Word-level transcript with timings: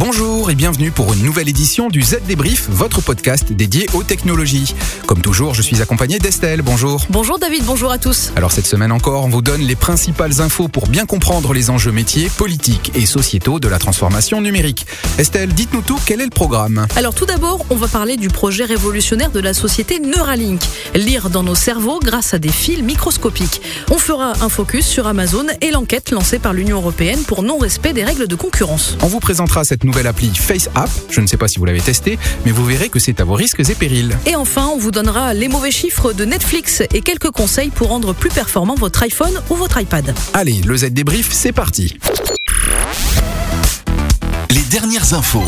Bonjour 0.00 0.50
et 0.50 0.54
bienvenue 0.54 0.90
pour 0.90 1.12
une 1.12 1.22
nouvelle 1.22 1.50
édition 1.50 1.90
du 1.90 2.00
Z 2.00 2.20
Débrief, 2.26 2.70
votre 2.70 3.02
podcast 3.02 3.52
dédié 3.52 3.84
aux 3.92 4.02
technologies. 4.02 4.74
Comme 5.04 5.20
toujours, 5.20 5.52
je 5.52 5.60
suis 5.60 5.82
accompagné 5.82 6.18
d'Estelle. 6.18 6.62
Bonjour. 6.62 7.04
Bonjour 7.10 7.38
David, 7.38 7.64
bonjour 7.66 7.90
à 7.90 7.98
tous. 7.98 8.32
Alors 8.34 8.50
cette 8.50 8.64
semaine 8.64 8.92
encore, 8.92 9.26
on 9.26 9.28
vous 9.28 9.42
donne 9.42 9.60
les 9.60 9.76
principales 9.76 10.40
infos 10.40 10.68
pour 10.68 10.88
bien 10.88 11.04
comprendre 11.04 11.52
les 11.52 11.68
enjeux 11.68 11.92
métiers, 11.92 12.30
politiques 12.30 12.92
et 12.94 13.04
sociétaux 13.04 13.60
de 13.60 13.68
la 13.68 13.78
transformation 13.78 14.40
numérique. 14.40 14.86
Estelle, 15.18 15.52
dites-nous 15.52 15.82
tout, 15.82 15.98
quel 16.06 16.22
est 16.22 16.24
le 16.24 16.30
programme? 16.30 16.86
Alors 16.96 17.14
tout 17.14 17.26
d'abord, 17.26 17.66
on 17.68 17.76
va 17.76 17.86
parler 17.86 18.16
du 18.16 18.28
projet 18.28 18.64
révolutionnaire 18.64 19.30
de 19.30 19.40
la 19.40 19.52
société 19.52 20.00
Neuralink. 20.00 20.62
Lire 20.94 21.28
dans 21.28 21.42
nos 21.42 21.54
cerveaux 21.54 22.00
grâce 22.02 22.32
à 22.32 22.38
des 22.38 22.48
fils 22.48 22.82
microscopiques. 22.82 23.60
On 23.90 23.98
fera 23.98 24.32
un 24.40 24.48
focus 24.48 24.86
sur 24.86 25.06
Amazon 25.06 25.44
et 25.60 25.70
l'enquête 25.70 26.10
lancée 26.10 26.38
par 26.38 26.54
l'Union 26.54 26.78
européenne 26.78 27.20
pour 27.24 27.42
non-respect 27.42 27.92
des 27.92 28.02
règles 28.02 28.28
de 28.28 28.34
concurrence. 28.34 28.96
On 29.02 29.06
vous 29.06 29.20
présentera 29.20 29.62
cette 29.62 29.84
nouvelle 29.84 29.89
appli 29.98 30.30
Face 30.34 30.68
App. 30.74 30.90
Je 31.10 31.20
ne 31.20 31.26
sais 31.26 31.36
pas 31.36 31.48
si 31.48 31.58
vous 31.58 31.64
l'avez 31.64 31.80
testé, 31.80 32.18
mais 32.44 32.52
vous 32.52 32.64
verrez 32.64 32.88
que 32.88 32.98
c'est 32.98 33.20
à 33.20 33.24
vos 33.24 33.34
risques 33.34 33.60
et 33.68 33.74
périls. 33.74 34.16
Et 34.26 34.36
enfin, 34.36 34.70
on 34.72 34.78
vous 34.78 34.90
donnera 34.90 35.34
les 35.34 35.48
mauvais 35.48 35.70
chiffres 35.70 36.12
de 36.12 36.24
Netflix 36.24 36.82
et 36.92 37.00
quelques 37.00 37.30
conseils 37.30 37.70
pour 37.70 37.88
rendre 37.88 38.14
plus 38.14 38.30
performant 38.30 38.74
votre 38.74 39.02
iPhone 39.02 39.40
ou 39.50 39.54
votre 39.54 39.80
iPad. 39.80 40.14
Allez, 40.34 40.60
le 40.64 40.76
Z 40.76 40.86
débrief, 40.90 41.28
c'est 41.32 41.52
parti. 41.52 41.98
Les 44.50 44.62
dernières 44.70 45.14
infos. 45.14 45.44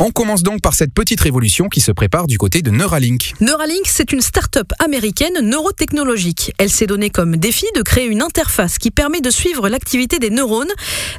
On 0.00 0.12
commence 0.12 0.44
donc 0.44 0.60
par 0.60 0.74
cette 0.74 0.94
petite 0.94 1.20
révolution 1.20 1.68
qui 1.68 1.80
se 1.80 1.90
prépare 1.90 2.28
du 2.28 2.38
côté 2.38 2.62
de 2.62 2.70
Neuralink. 2.70 3.32
Neuralink, 3.40 3.82
c'est 3.86 4.12
une 4.12 4.20
start-up 4.20 4.70
américaine 4.78 5.40
neurotechnologique. 5.42 6.52
Elle 6.58 6.70
s'est 6.70 6.86
donnée 6.86 7.10
comme 7.10 7.36
défi 7.36 7.66
de 7.74 7.82
créer 7.82 8.06
une 8.06 8.22
interface 8.22 8.78
qui 8.78 8.92
permet 8.92 9.20
de 9.20 9.30
suivre 9.30 9.68
l'activité 9.68 10.20
des 10.20 10.30
neurones. 10.30 10.70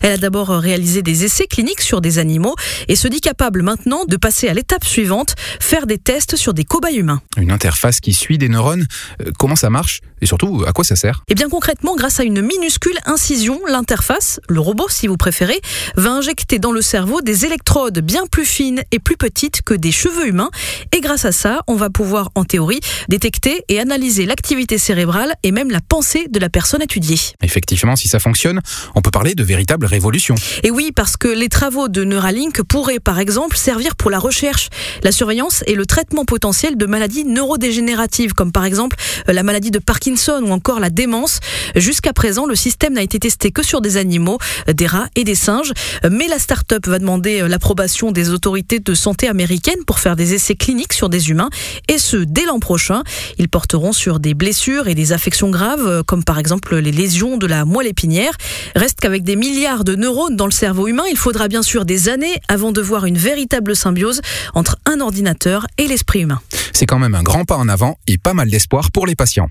Elle 0.02 0.14
a 0.14 0.18
d'abord 0.18 0.48
réalisé 0.48 1.02
des 1.02 1.26
essais 1.26 1.46
cliniques 1.46 1.82
sur 1.82 2.00
des 2.00 2.20
animaux 2.20 2.56
et 2.88 2.96
se 2.96 3.10
dit 3.10 3.20
capable 3.20 3.64
maintenant 3.64 4.06
de 4.06 4.16
passer 4.16 4.48
à 4.48 4.54
l'étape 4.54 4.86
suivante, 4.86 5.36
faire 5.60 5.86
des 5.86 5.98
tests 5.98 6.38
sur 6.38 6.54
des 6.54 6.64
cobayes 6.64 6.96
humains. 6.96 7.22
Une 7.36 7.52
interface 7.52 8.00
qui 8.00 8.14
suit 8.14 8.38
des 8.38 8.48
neurones, 8.48 8.88
euh, 9.22 9.32
comment 9.38 9.58
ça 9.58 9.70
marche 9.70 10.00
et 10.22 10.26
surtout 10.26 10.64
à 10.66 10.72
quoi 10.72 10.86
ça 10.86 10.96
sert? 10.96 11.24
Et 11.28 11.36
bien 11.36 11.50
concrètement, 11.50 11.98
grâce 11.98 12.22
à 12.22 12.24
une 12.24 12.42
minuscule 12.42 12.98
incision, 13.06 13.60
l'interface, 13.68 14.40
le 14.48 14.62
robot 14.62 14.88
si 14.88 15.08
vous 15.08 15.18
préférez, 15.18 15.60
va 15.98 16.12
injecter 16.12 16.60
dans 16.60 16.72
le 16.72 16.82
cerveau 16.82 17.22
des 17.22 17.46
électrodes 17.46 18.00
bien 18.00 18.26
plus 18.26 18.46
fines 18.46 18.69
et 18.92 19.00
plus 19.00 19.18
petite 19.18 19.62
que 19.62 19.74
des 19.74 19.92
cheveux 19.92 20.28
humains. 20.28 20.50
Et 20.96 21.02
grâce 21.02 21.26
à 21.26 21.32
ça, 21.32 21.62
on 21.68 21.76
va 21.76 21.90
pouvoir, 21.90 22.30
en 22.36 22.44
théorie, 22.44 22.80
détecter 23.08 23.64
et 23.68 23.80
analyser 23.80 24.26
l'activité 24.26 24.78
cérébrale 24.78 25.34
et 25.44 25.52
même 25.52 25.72
la 25.72 25.82
pensée 25.82 26.28
de 26.30 26.40
la 26.40 26.50
personne 26.50 26.82
étudiée. 26.82 27.20
Effectivement, 27.42 27.96
si 27.96 28.08
ça 28.08 28.20
fonctionne, 28.20 28.62
on 28.96 29.02
peut 29.02 29.12
parler 29.12 29.36
de 29.36 29.44
véritable 29.44 29.86
révolution. 29.86 30.36
Et 30.64 30.72
oui, 30.72 30.92
parce 30.96 31.18
que 31.18 31.28
les 31.28 31.50
travaux 31.50 31.88
de 31.88 32.04
Neuralink 32.04 32.62
pourraient, 32.64 33.00
par 33.00 33.20
exemple, 33.20 33.58
servir 33.58 33.96
pour 33.96 34.12
la 34.12 34.20
recherche, 34.20 34.70
la 35.04 35.12
surveillance 35.12 35.64
et 35.68 35.76
le 35.76 35.86
traitement 35.86 36.26
potentiel 36.26 36.78
de 36.78 36.86
maladies 36.86 37.26
neurodégénératives, 37.26 38.34
comme 38.34 38.52
par 38.52 38.66
exemple 38.66 38.98
euh, 39.28 39.34
la 39.34 39.44
maladie 39.44 39.72
de 39.72 39.80
Parkinson 39.80 40.42
ou 40.46 40.52
encore 40.52 40.80
la 40.80 40.90
démence. 40.90 41.40
Jusqu'à 41.76 42.14
présent, 42.14 42.46
le 42.46 42.56
système 42.56 42.94
n'a 42.94 43.02
été 43.02 43.20
testé 43.20 43.52
que 43.52 43.64
sur 43.64 43.82
des 43.82 43.98
animaux, 43.98 44.38
euh, 44.68 44.74
des 44.74 44.88
rats 44.88 45.08
et 45.16 45.24
des 45.24 45.36
singes. 45.36 45.74
Mais 46.10 46.28
la 46.28 46.40
start-up 46.40 46.88
va 46.88 47.00
demander 47.00 47.42
euh, 47.42 47.48
l'approbation 47.48 48.12
des 48.12 48.30
autorités 48.30 48.59
de 48.62 48.94
santé 48.94 49.28
américaine 49.28 49.84
pour 49.86 50.00
faire 50.00 50.16
des 50.16 50.34
essais 50.34 50.56
cliniques 50.56 50.94
sur 50.94 51.10
des 51.10 51.30
humains, 51.30 51.50
et 51.88 51.98
ce, 51.98 52.18
dès 52.18 52.46
l'an 52.46 52.60
prochain. 52.60 53.04
Ils 53.38 53.50
porteront 53.50 53.94
sur 53.94 54.20
des 54.20 54.34
blessures 54.34 54.88
et 54.88 54.96
des 54.96 55.12
affections 55.12 55.50
graves, 55.50 55.88
euh, 55.88 56.04
comme 56.04 56.24
par 56.24 56.40
exemple 56.40 56.76
les 56.78 56.92
lésions 56.92 57.38
de 57.38 57.48
la 57.48 57.66
moelle 57.66 57.88
épinière. 57.88 58.34
Reste 58.76 59.00
qu'avec 59.00 59.24
des 59.24 59.36
milliards 59.36 59.84
de 59.84 59.96
neurones 59.96 60.36
dans 60.36 60.46
le 60.46 60.52
cerveau 60.52 60.88
humain, 60.88 61.04
il 61.10 61.18
faudra 61.18 61.48
bien 61.48 61.64
sûr 61.64 61.86
des 61.86 62.10
années 62.10 62.36
avant 62.48 62.72
de 62.72 62.82
voir 62.82 63.06
une 63.06 63.18
véritable 63.18 63.76
symbiose 63.76 64.22
entre 64.54 64.78
un 64.86 65.00
ordinateur 65.00 65.66
et 65.78 65.88
l'esprit 65.88 66.22
humain. 66.22 66.42
C'est 66.74 66.86
quand 66.86 67.00
même 67.00 67.16
un 67.16 67.24
grand 67.24 67.46
pas 67.46 67.58
en 67.58 67.68
avant 67.68 67.98
et 68.08 68.18
pas 68.18 68.34
mal 68.34 68.50
d'espoir 68.50 68.92
pour 68.92 69.08
les 69.08 69.16
patients. 69.16 69.50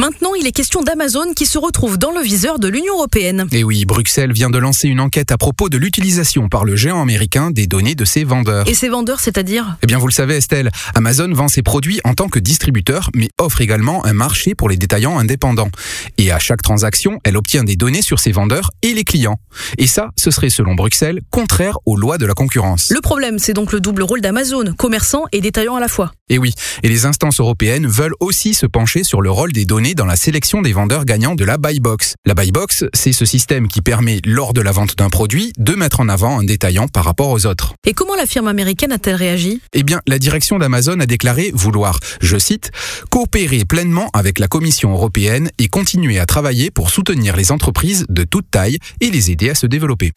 Maintenant, 0.00 0.32
il 0.34 0.46
est 0.46 0.52
question 0.52 0.80
d'Amazon 0.80 1.34
qui 1.36 1.44
se 1.44 1.58
retrouve 1.58 1.98
dans 1.98 2.10
le 2.10 2.22
viseur 2.22 2.58
de 2.58 2.68
l'Union 2.68 2.94
européenne. 2.94 3.46
Et 3.52 3.62
oui, 3.62 3.84
Bruxelles 3.84 4.32
vient 4.32 4.48
de 4.48 4.56
lancer 4.56 4.88
une 4.88 4.98
enquête 4.98 5.30
à 5.30 5.36
propos 5.36 5.68
de 5.68 5.76
l'utilisation 5.76 6.48
par 6.48 6.64
le 6.64 6.74
géant 6.74 7.02
américain 7.02 7.50
des 7.50 7.66
données 7.66 7.94
de 7.94 8.06
ses 8.06 8.24
vendeurs. 8.24 8.66
Et 8.66 8.72
ses 8.72 8.88
vendeurs, 8.88 9.20
c'est-à-dire 9.20 9.76
Eh 9.82 9.86
bien, 9.86 9.98
vous 9.98 10.06
le 10.06 10.12
savez, 10.14 10.36
Estelle, 10.36 10.70
Amazon 10.94 11.30
vend 11.34 11.48
ses 11.48 11.60
produits 11.60 12.00
en 12.04 12.14
tant 12.14 12.30
que 12.30 12.38
distributeur, 12.38 13.10
mais 13.14 13.28
offre 13.38 13.60
également 13.60 14.02
un 14.06 14.14
marché 14.14 14.54
pour 14.54 14.70
les 14.70 14.78
détaillants 14.78 15.18
indépendants. 15.18 15.68
Et 16.16 16.32
à 16.32 16.38
chaque 16.38 16.62
transaction, 16.62 17.20
elle 17.22 17.36
obtient 17.36 17.62
des 17.62 17.76
données 17.76 18.00
sur 18.00 18.20
ses 18.20 18.32
vendeurs 18.32 18.70
et 18.80 18.94
les 18.94 19.04
clients. 19.04 19.36
Et 19.76 19.86
ça, 19.86 20.08
ce 20.16 20.30
serait, 20.30 20.48
selon 20.48 20.76
Bruxelles, 20.76 21.20
contraire 21.28 21.76
aux 21.84 21.98
lois 21.98 22.16
de 22.16 22.24
la 22.24 22.32
concurrence. 22.32 22.88
Le 22.88 23.02
problème, 23.02 23.38
c'est 23.38 23.52
donc 23.52 23.70
le 23.70 23.82
double 23.82 24.04
rôle 24.04 24.22
d'Amazon, 24.22 24.72
commerçant 24.78 25.24
et 25.32 25.42
détaillant 25.42 25.76
à 25.76 25.80
la 25.80 25.88
fois. 25.88 26.12
Et 26.30 26.38
oui, 26.38 26.54
et 26.82 26.88
les 26.88 27.04
instances 27.04 27.40
européennes 27.40 27.86
veulent 27.86 28.14
aussi 28.20 28.54
se 28.54 28.64
pencher 28.64 29.04
sur 29.04 29.20
le 29.20 29.30
rôle 29.30 29.52
des 29.52 29.66
données 29.66 29.89
dans 29.94 30.06
la 30.06 30.16
sélection 30.16 30.62
des 30.62 30.72
vendeurs 30.72 31.04
gagnants 31.04 31.34
de 31.34 31.44
la 31.44 31.58
buy 31.58 31.80
box. 31.80 32.14
La 32.26 32.34
buy 32.34 32.52
box, 32.52 32.84
c'est 32.94 33.12
ce 33.12 33.24
système 33.24 33.68
qui 33.68 33.80
permet, 33.80 34.20
lors 34.24 34.52
de 34.52 34.60
la 34.60 34.72
vente 34.72 34.96
d'un 34.96 35.08
produit, 35.08 35.52
de 35.58 35.74
mettre 35.74 36.00
en 36.00 36.08
avant 36.08 36.40
un 36.40 36.44
détaillant 36.44 36.88
par 36.88 37.04
rapport 37.04 37.30
aux 37.30 37.46
autres. 37.46 37.74
Et 37.86 37.92
comment 37.92 38.14
la 38.14 38.26
firme 38.26 38.48
américaine 38.48 38.92
a-t-elle 38.92 39.16
réagi? 39.16 39.60
Eh 39.72 39.82
bien, 39.82 40.00
la 40.06 40.18
direction 40.18 40.58
d'Amazon 40.58 41.00
a 41.00 41.06
déclaré 41.06 41.50
vouloir, 41.54 41.98
je 42.20 42.38
cite, 42.38 42.70
coopérer 43.10 43.64
pleinement 43.64 44.10
avec 44.12 44.38
la 44.38 44.48
Commission 44.48 44.92
européenne 44.92 45.50
et 45.58 45.68
continuer 45.68 46.18
à 46.18 46.26
travailler 46.26 46.70
pour 46.70 46.90
soutenir 46.90 47.36
les 47.36 47.52
entreprises 47.52 48.06
de 48.08 48.24
toute 48.24 48.50
taille 48.50 48.78
et 49.00 49.10
les 49.10 49.30
aider 49.30 49.50
à 49.50 49.54
se 49.54 49.66
développer. 49.66 50.12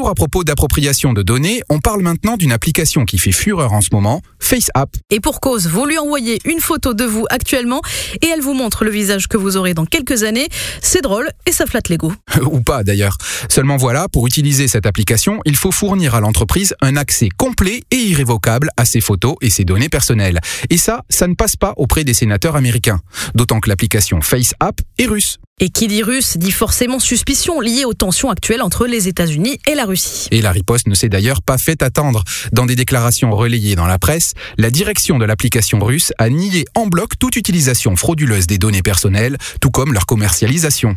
Toujours 0.00 0.12
à 0.12 0.14
propos 0.14 0.44
d'appropriation 0.44 1.12
de 1.12 1.20
données, 1.20 1.60
on 1.68 1.78
parle 1.78 2.00
maintenant 2.00 2.38
d'une 2.38 2.52
application 2.52 3.04
qui 3.04 3.18
fait 3.18 3.32
fureur 3.32 3.74
en 3.74 3.82
ce 3.82 3.90
moment, 3.92 4.22
FaceApp. 4.38 4.96
Et 5.10 5.20
pour 5.20 5.40
cause, 5.40 5.66
vous 5.66 5.84
lui 5.84 5.98
envoyez 5.98 6.38
une 6.46 6.60
photo 6.60 6.94
de 6.94 7.04
vous 7.04 7.26
actuellement 7.28 7.82
et 8.22 8.26
elle 8.28 8.40
vous 8.40 8.54
montre 8.54 8.86
le 8.86 8.90
visage 8.90 9.28
que 9.28 9.36
vous 9.36 9.58
aurez 9.58 9.74
dans 9.74 9.84
quelques 9.84 10.22
années. 10.22 10.48
C'est 10.80 11.02
drôle 11.02 11.28
et 11.44 11.52
ça 11.52 11.66
flatte 11.66 11.90
l'ego. 11.90 12.14
Ou 12.50 12.62
pas 12.62 12.82
d'ailleurs. 12.82 13.18
Seulement 13.50 13.76
voilà, 13.76 14.08
pour 14.08 14.26
utiliser 14.26 14.68
cette 14.68 14.86
application, 14.86 15.42
il 15.44 15.54
faut 15.54 15.70
fournir 15.70 16.14
à 16.14 16.20
l'entreprise 16.20 16.74
un 16.80 16.96
accès 16.96 17.28
complet 17.36 17.82
et 17.90 17.96
irrévocable 17.96 18.70
à 18.78 18.86
ses 18.86 19.02
photos 19.02 19.34
et 19.42 19.50
ses 19.50 19.66
données 19.66 19.90
personnelles. 19.90 20.40
Et 20.70 20.78
ça, 20.78 21.04
ça 21.10 21.28
ne 21.28 21.34
passe 21.34 21.56
pas 21.56 21.74
auprès 21.76 22.04
des 22.04 22.14
sénateurs 22.14 22.56
américains. 22.56 23.00
D'autant 23.34 23.60
que 23.60 23.68
l'application 23.68 24.22
FaceApp 24.22 24.80
est 24.96 25.06
russe. 25.06 25.36
Et 25.62 25.68
qui 25.68 25.88
dit 25.88 26.02
russe 26.02 26.38
dit 26.38 26.52
forcément 26.52 26.98
suspicion 26.98 27.60
liée 27.60 27.84
aux 27.84 27.92
tensions 27.92 28.30
actuelles 28.30 28.62
entre 28.62 28.86
les 28.86 29.08
États-Unis 29.08 29.58
et 29.66 29.74
la 29.74 29.84
Russie. 29.84 30.26
Et 30.30 30.40
la 30.40 30.52
riposte 30.52 30.88
ne 30.88 30.94
s'est 30.94 31.10
d'ailleurs 31.10 31.42
pas 31.42 31.58
fait 31.58 31.82
attendre. 31.82 32.24
Dans 32.52 32.64
des 32.64 32.76
déclarations 32.76 33.30
relayées 33.30 33.76
dans 33.76 33.86
la 33.86 33.98
presse, 33.98 34.32
la 34.56 34.70
direction 34.70 35.18
de 35.18 35.26
l'application 35.26 35.78
russe 35.78 36.14
a 36.16 36.30
nié 36.30 36.64
en 36.74 36.86
bloc 36.86 37.18
toute 37.18 37.36
utilisation 37.36 37.94
frauduleuse 37.94 38.46
des 38.46 38.56
données 38.56 38.80
personnelles, 38.80 39.36
tout 39.60 39.70
comme 39.70 39.92
leur 39.92 40.06
commercialisation. 40.06 40.96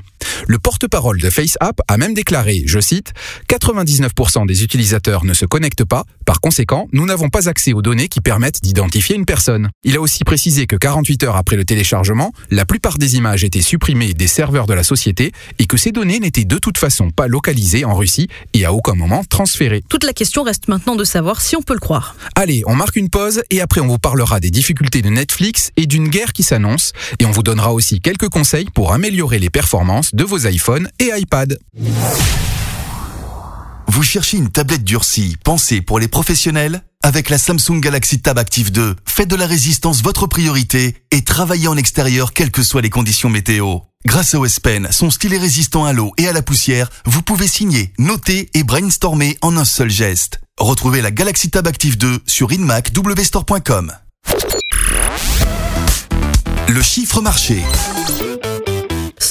Le 0.54 0.60
porte-parole 0.60 1.20
de 1.20 1.32
FaceApp 1.32 1.82
a 1.88 1.98
même 1.98 2.14
déclaré, 2.14 2.62
je 2.68 2.80
cite, 2.80 3.14
99% 3.50 4.46
des 4.46 4.64
utilisateurs 4.64 5.26
ne 5.26 5.34
se 5.34 5.48
connectent 5.48 5.84
pas, 5.84 6.04
par 6.28 6.42
conséquent, 6.42 6.88
nous 6.94 7.08
n'avons 7.08 7.30
pas 7.30 7.50
accès 7.50 7.74
aux 7.74 7.82
données 7.82 8.08
qui 8.08 8.22
permettent 8.22 8.62
d'identifier 8.62 9.16
une 9.16 9.26
personne. 9.26 9.72
Il 9.84 9.96
a 9.96 10.00
aussi 10.00 10.24
précisé 10.24 10.68
que 10.68 10.76
48 10.76 11.24
heures 11.24 11.38
après 11.38 11.56
le 11.56 11.66
téléchargement, 11.66 12.34
la 12.52 12.66
plupart 12.66 13.00
des 13.00 13.16
images 13.16 13.44
étaient 13.44 13.64
supprimées 13.64 14.14
des 14.14 14.28
serveurs 14.28 14.68
de 14.68 14.76
la 14.76 14.84
société 14.84 15.32
et 15.58 15.66
que 15.66 15.76
ces 15.76 15.92
données 15.92 16.20
n'étaient 16.20 16.46
de 16.46 16.60
toute 16.60 16.78
façon 16.78 17.10
pas 17.10 17.26
localisées 17.26 17.84
en 17.84 17.96
Russie 17.96 18.28
et 18.54 18.64
à 18.64 18.74
aucun 18.74 18.94
moment 18.94 19.24
transférées. 19.24 19.84
Toute 19.90 20.04
la 20.04 20.14
question 20.14 20.44
reste 20.44 20.68
maintenant 20.68 20.96
de 20.96 21.04
savoir 21.04 21.42
si 21.42 21.56
on 21.56 21.64
peut 21.64 21.74
le 21.74 21.80
croire. 21.80 22.16
Allez, 22.36 22.62
on 22.68 22.76
marque 22.76 22.96
une 22.96 23.10
pause 23.10 23.42
et 23.50 23.60
après 23.60 23.82
on 23.82 23.88
vous 23.88 23.98
parlera 23.98 24.40
des 24.40 24.52
difficultés 24.52 25.02
de 25.02 25.10
Netflix 25.10 25.72
et 25.78 25.88
d'une 25.88 26.10
guerre 26.10 26.32
qui 26.32 26.44
s'annonce 26.44 26.94
et 27.18 27.26
on 27.26 27.32
vous 27.32 27.42
donnera 27.42 27.74
aussi 27.74 28.02
quelques 28.02 28.30
conseils 28.30 28.68
pour 28.76 28.94
améliorer 28.94 29.40
les 29.40 29.50
performances 29.50 30.14
de 30.14 30.24
vos 30.24 30.43
iPhones 30.46 30.90
et 31.00 31.12
iPad. 31.16 31.58
Vous 33.88 34.04
cherchez 34.04 34.38
une 34.38 34.50
tablette 34.50 34.84
durcie 34.84 35.38
pensée 35.44 35.82
pour 35.82 36.00
les 36.00 36.08
professionnels? 36.08 36.84
Avec 37.04 37.30
la 37.30 37.38
Samsung 37.38 37.80
Galaxy 37.80 38.22
Tab 38.22 38.40
Active 38.40 38.72
2, 38.72 38.96
faites 39.06 39.28
de 39.28 39.36
la 39.36 39.46
résistance 39.46 40.02
votre 40.02 40.26
priorité 40.26 40.96
et 41.12 41.22
travaillez 41.22 41.68
en 41.68 41.76
extérieur 41.76 42.34
quelles 42.34 42.50
que 42.50 42.64
soient 42.64 42.82
les 42.82 42.90
conditions 42.90 43.30
météo. 43.30 43.80
Grâce 44.06 44.34
au 44.36 44.46
S 44.46 44.60
Pen, 44.60 44.88
son 44.90 45.10
stylet 45.10 45.38
résistant 45.38 45.86
à 45.86 45.94
l'eau 45.94 46.12
et 46.18 46.28
à 46.28 46.34
la 46.34 46.42
poussière, 46.42 46.90
vous 47.06 47.22
pouvez 47.22 47.48
signer, 47.48 47.94
noter 47.98 48.50
et 48.54 48.64
brainstormer 48.64 49.38
en 49.42 49.58
un 49.58 49.66
seul 49.66 49.90
geste. 49.90 50.40
Retrouvez 50.60 51.02
la 51.02 51.12
Galaxy 51.12 51.50
Tab 51.50 51.68
Active 51.68 51.98
2 51.98 52.20
sur 52.26 52.52
inmacwstore.com. 52.52 53.92
Le 56.70 56.82
chiffre 56.82 57.22
marché. 57.22 57.62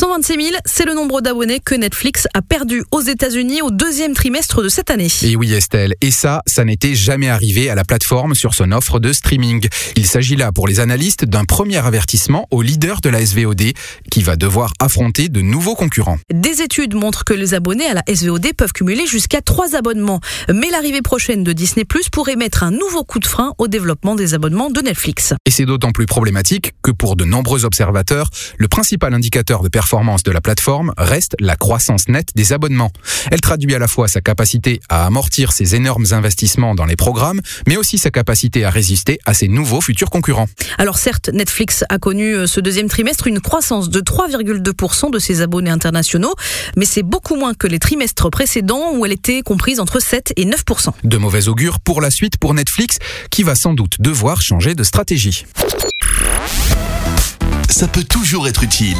126 0.02 0.46
000, 0.46 0.56
c'est 0.64 0.84
le 0.84 0.94
nombre 0.94 1.20
d'abonnés 1.20 1.60
que 1.60 1.76
Netflix 1.76 2.26
a 2.34 2.43
perdu 2.43 2.82
aux 2.90 3.02
États-Unis 3.02 3.62
au 3.62 3.70
deuxième 3.70 4.14
trimestre 4.14 4.60
de 4.60 4.69
cette 4.69 4.90
année. 4.90 5.06
Et 5.22 5.37
oui 5.37 5.52
Estelle, 5.52 5.94
et 6.00 6.10
ça, 6.10 6.43
ça 6.44 6.64
n'était 6.64 6.96
jamais 6.96 7.28
arrivé 7.28 7.70
à 7.70 7.76
la 7.76 7.84
plateforme 7.84 8.34
sur 8.34 8.52
son 8.52 8.72
offre 8.72 8.99
de 8.99 9.12
streaming. 9.12 9.69
Il 9.94 10.08
s'agit 10.08 10.34
là 10.34 10.50
pour 10.50 10.66
les 10.66 10.81
analystes 10.81 11.25
d'un 11.25 11.44
premier 11.44 11.76
avertissement 11.76 12.49
au 12.50 12.62
leader 12.62 13.00
de 13.00 13.10
la 13.10 13.25
SVOD 13.25 13.62
qui 14.10 14.22
va 14.25 14.34
devoir 14.34 14.72
affronter 14.81 15.28
de 15.28 15.40
nouveaux 15.40 15.76
concurrents. 15.76 16.19
Des 16.34 16.62
études 16.62 16.94
montrent 16.94 17.22
que 17.22 17.34
les 17.34 17.54
abonnés 17.54 17.87
à 17.87 17.94
la 17.94 18.02
SVOD 18.12 18.54
peuvent 18.56 18.72
cumuler 18.72 19.06
jusqu'à 19.06 19.40
trois 19.40 19.76
abonnements. 19.76 20.19
Mais 20.52 20.70
l'arrivée 20.70 21.02
prochaine 21.02 21.44
de 21.44 21.52
Disney 21.52 21.84
Plus 21.84 22.08
pourrait 22.08 22.34
mettre 22.34 22.64
un 22.64 22.72
nouveau 22.72 23.04
coup 23.04 23.20
de 23.20 23.26
frein 23.28 23.54
au 23.58 23.69
développement 23.69 24.16
des 24.16 24.34
abonnements 24.34 24.70
de 24.70 24.81
Netflix. 24.81 25.32
Et 25.46 25.52
c'est 25.52 25.64
d'autant 25.64 25.93
plus 25.93 26.06
problématique 26.06 26.72
que 26.82 26.90
pour 26.90 27.14
de 27.14 27.25
nombreux 27.25 27.64
observateurs, 27.64 28.31
le 28.58 28.66
principal 28.66 29.14
indicateur 29.14 29.62
de 29.62 29.69
performance 29.69 29.91
de 29.92 30.30
la 30.30 30.40
plateforme 30.40 30.94
reste 30.96 31.36
la 31.38 31.54
croissance 31.54 32.08
nette 32.08 32.30
des 32.34 32.54
abonnements. 32.54 32.90
Elle 33.30 33.42
traduit 33.42 33.74
à 33.74 33.78
la 33.78 33.88
fois 33.88 34.08
sa 34.08 34.22
capacité 34.22 34.80
à 34.88 35.04
amortir 35.04 35.52
ses 35.52 35.74
énormes 35.74 36.06
investissements 36.12 36.74
dans 36.74 36.86
les 36.86 36.96
programmes, 36.96 37.42
mais 37.66 37.76
aussi 37.76 37.98
sa 37.98 38.10
capacité 38.10 38.64
à 38.64 38.70
résister 38.70 39.18
à 39.26 39.34
ses 39.34 39.48
nouveaux 39.48 39.82
futurs 39.82 40.08
concurrents. 40.08 40.46
Alors 40.78 40.96
certes, 40.96 41.28
Netflix 41.34 41.84
a 41.90 41.98
connu 41.98 42.34
euh, 42.34 42.46
ce 42.46 42.60
deuxième 42.60 42.88
trimestre 42.88 43.26
une 43.26 43.40
croissance 43.40 43.90
de 43.90 44.00
3,2% 44.00 45.10
de 45.10 45.18
ses 45.18 45.42
abonnés 45.42 45.70
internationaux, 45.70 46.34
mais 46.78 46.86
c'est 46.86 47.02
beaucoup 47.02 47.36
moins 47.36 47.52
que 47.52 47.66
les 47.66 47.78
trimestres 47.78 48.30
précédents 48.30 48.94
où 48.94 49.04
elle 49.04 49.12
était 49.12 49.42
comprise 49.42 49.78
entre 49.78 50.00
7 50.00 50.32
et 50.36 50.46
9%. 50.46 50.88
De 51.04 51.18
mauvais 51.18 51.48
augure 51.48 51.80
pour 51.80 52.00
la 52.00 52.10
suite 52.10 52.38
pour 52.38 52.54
Netflix, 52.54 52.96
qui 53.30 53.42
va 53.42 53.54
sans 53.54 53.74
doute 53.74 54.00
devoir 54.00 54.40
changer 54.40 54.74
de 54.74 54.84
stratégie. 54.84 55.44
Ça 57.68 57.88
peut 57.88 58.04
toujours 58.04 58.48
être 58.48 58.62
utile. 58.62 58.98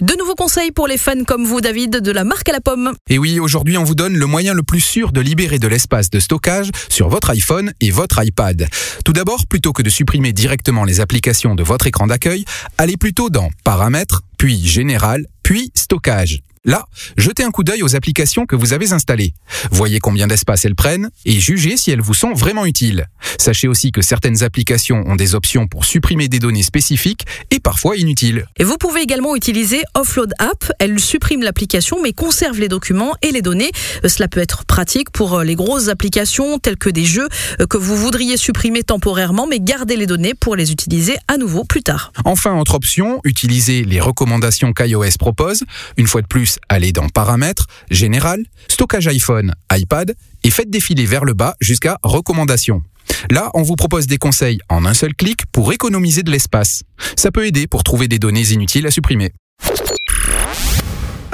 De 0.00 0.14
nouveaux 0.18 0.34
conseils 0.34 0.72
pour 0.72 0.88
les 0.88 0.98
fans 0.98 1.22
comme 1.24 1.44
vous, 1.44 1.60
David, 1.60 2.00
de 2.00 2.10
la 2.10 2.24
marque 2.24 2.48
à 2.48 2.52
la 2.52 2.60
pomme. 2.60 2.92
Et 3.08 3.18
oui, 3.18 3.38
aujourd'hui, 3.38 3.78
on 3.78 3.84
vous 3.84 3.94
donne 3.94 4.16
le 4.16 4.26
moyen 4.26 4.52
le 4.52 4.62
plus 4.62 4.80
sûr 4.80 5.12
de 5.12 5.20
libérer 5.20 5.58
de 5.58 5.68
l'espace 5.68 6.10
de 6.10 6.18
stockage 6.18 6.70
sur 6.88 7.08
votre 7.08 7.30
iPhone 7.30 7.72
et 7.80 7.90
votre 7.92 8.22
iPad. 8.22 8.66
Tout 9.04 9.12
d'abord, 9.12 9.46
plutôt 9.46 9.72
que 9.72 9.82
de 9.82 9.90
supprimer 9.90 10.32
directement 10.32 10.84
les 10.84 11.00
applications 11.00 11.54
de 11.54 11.62
votre 11.62 11.86
écran 11.86 12.08
d'accueil, 12.08 12.44
allez 12.76 12.96
plutôt 12.96 13.30
dans 13.30 13.50
Paramètres, 13.62 14.22
puis 14.36 14.66
Général, 14.66 15.26
puis 15.42 15.70
Stockage. 15.74 16.40
Là, 16.66 16.86
jetez 17.18 17.44
un 17.44 17.50
coup 17.50 17.62
d'œil 17.62 17.82
aux 17.82 17.94
applications 17.94 18.46
que 18.46 18.56
vous 18.56 18.72
avez 18.72 18.94
installées. 18.94 19.34
Voyez 19.70 19.98
combien 19.98 20.26
d'espace 20.26 20.64
elles 20.64 20.74
prennent 20.74 21.10
et 21.26 21.38
jugez 21.38 21.76
si 21.76 21.90
elles 21.90 22.00
vous 22.00 22.14
sont 22.14 22.32
vraiment 22.32 22.64
utiles. 22.64 23.06
Sachez 23.38 23.68
aussi 23.68 23.92
que 23.92 24.00
certaines 24.00 24.42
applications 24.42 25.04
ont 25.06 25.14
des 25.14 25.34
options 25.34 25.66
pour 25.66 25.84
supprimer 25.84 26.28
des 26.28 26.38
données 26.38 26.62
spécifiques 26.62 27.26
et 27.50 27.60
parfois 27.60 27.98
inutiles. 27.98 28.46
Et 28.56 28.64
vous 28.64 28.78
pouvez 28.78 29.02
également 29.02 29.36
utiliser 29.36 29.82
Offload 29.92 30.32
App. 30.38 30.72
Elle 30.78 30.98
supprime 31.00 31.42
l'application 31.42 32.00
mais 32.02 32.14
conserve 32.14 32.58
les 32.58 32.68
documents 32.68 33.12
et 33.20 33.30
les 33.30 33.42
données. 33.42 33.70
Euh, 34.02 34.08
cela 34.08 34.28
peut 34.28 34.40
être 34.40 34.64
pratique 34.64 35.10
pour 35.10 35.34
euh, 35.34 35.44
les 35.44 35.56
grosses 35.56 35.88
applications 35.88 36.58
telles 36.58 36.78
que 36.78 36.88
des 36.88 37.04
jeux 37.04 37.28
euh, 37.60 37.66
que 37.66 37.76
vous 37.76 37.94
voudriez 37.94 38.38
supprimer 38.38 38.82
temporairement 38.82 39.46
mais 39.46 39.60
garder 39.60 39.96
les 39.96 40.06
données 40.06 40.32
pour 40.32 40.56
les 40.56 40.72
utiliser 40.72 41.16
à 41.28 41.36
nouveau 41.36 41.64
plus 41.64 41.82
tard. 41.82 42.10
Enfin, 42.24 42.58
autre 42.58 42.74
option, 42.74 43.20
utilisez 43.24 43.84
les 43.84 44.00
recommandations 44.00 44.72
qu'iOS 44.72 45.18
propose. 45.18 45.64
Une 45.98 46.06
fois 46.06 46.22
de 46.22 46.26
plus, 46.26 46.53
allez 46.68 46.92
dans 46.92 47.08
Paramètres, 47.08 47.66
Général, 47.90 48.44
Stockage 48.68 49.08
iPhone, 49.08 49.54
iPad 49.72 50.14
et 50.42 50.50
faites 50.50 50.70
défiler 50.70 51.06
vers 51.06 51.24
le 51.24 51.34
bas 51.34 51.54
jusqu'à 51.60 51.98
Recommandations. 52.02 52.82
Là, 53.30 53.50
on 53.54 53.62
vous 53.62 53.76
propose 53.76 54.06
des 54.06 54.18
conseils 54.18 54.58
en 54.68 54.84
un 54.84 54.94
seul 54.94 55.14
clic 55.14 55.46
pour 55.52 55.72
économiser 55.72 56.22
de 56.22 56.30
l'espace. 56.30 56.82
Ça 57.16 57.30
peut 57.30 57.46
aider 57.46 57.66
pour 57.66 57.82
trouver 57.82 58.08
des 58.08 58.18
données 58.18 58.48
inutiles 58.48 58.86
à 58.86 58.90
supprimer. 58.90 59.32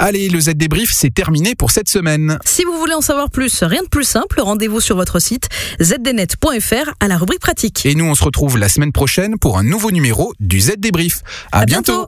Allez, 0.03 0.29
le 0.29 0.39
Z 0.39 0.55
débrief, 0.55 0.89
c'est 0.91 1.13
terminé 1.13 1.53
pour 1.53 1.69
cette 1.69 1.87
semaine. 1.87 2.39
Si 2.43 2.63
vous 2.63 2.75
voulez 2.75 2.95
en 2.95 3.01
savoir 3.01 3.29
plus, 3.29 3.61
rien 3.61 3.83
de 3.83 3.87
plus 3.87 4.03
simple, 4.03 4.41
rendez-vous 4.41 4.81
sur 4.81 4.95
votre 4.95 5.19
site 5.19 5.47
zdnet.fr 5.79 6.93
à 6.99 7.07
la 7.07 7.19
rubrique 7.19 7.39
pratique. 7.39 7.85
Et 7.85 7.93
nous, 7.93 8.05
on 8.05 8.15
se 8.15 8.23
retrouve 8.23 8.57
la 8.57 8.67
semaine 8.67 8.91
prochaine 8.91 9.37
pour 9.37 9.59
un 9.59 9.63
nouveau 9.63 9.91
numéro 9.91 10.33
du 10.39 10.59
Z 10.59 10.77
débrief. 10.79 11.21
À, 11.51 11.67
bientôt. 11.67 12.07